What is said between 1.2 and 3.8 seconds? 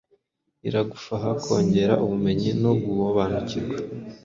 kongera ubumenyi no guobanukirwa